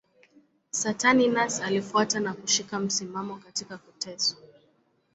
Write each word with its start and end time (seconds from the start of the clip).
Saturninus 0.71 1.59
alifuata 1.59 2.19
na 2.19 2.33
kushika 2.33 2.79
msimamo 2.79 3.37
katika 3.37 3.77
kuteswa. 3.77 4.37